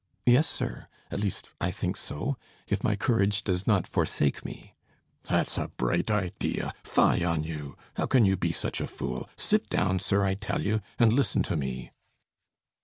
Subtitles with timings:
[0.25, 4.73] "Yes, sir; at least I think so, if my courage does not forsake me."
[5.25, 6.73] "That's a bright idea!
[6.83, 7.77] Fie on you!
[7.97, 9.29] How can you be such a fool?
[9.35, 11.91] Sit down, sir, I tell you, and listen to me."